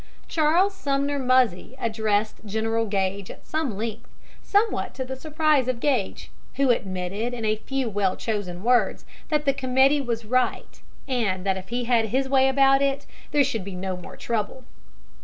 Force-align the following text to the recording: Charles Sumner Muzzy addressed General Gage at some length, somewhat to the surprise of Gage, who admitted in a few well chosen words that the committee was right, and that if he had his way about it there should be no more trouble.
Charles 0.27 0.73
Sumner 0.73 1.19
Muzzy 1.19 1.75
addressed 1.79 2.37
General 2.43 2.87
Gage 2.87 3.29
at 3.29 3.45
some 3.45 3.77
length, 3.77 4.09
somewhat 4.41 4.95
to 4.95 5.05
the 5.05 5.15
surprise 5.15 5.67
of 5.67 5.79
Gage, 5.79 6.31
who 6.55 6.71
admitted 6.71 7.35
in 7.35 7.45
a 7.45 7.57
few 7.57 7.87
well 7.87 8.17
chosen 8.17 8.63
words 8.63 9.05
that 9.29 9.45
the 9.45 9.53
committee 9.53 10.01
was 10.01 10.25
right, 10.25 10.81
and 11.07 11.45
that 11.45 11.55
if 11.55 11.69
he 11.69 11.83
had 11.83 12.05
his 12.05 12.27
way 12.27 12.47
about 12.47 12.81
it 12.81 13.05
there 13.29 13.43
should 13.43 13.63
be 13.63 13.75
no 13.75 13.95
more 13.95 14.17
trouble. 14.17 14.63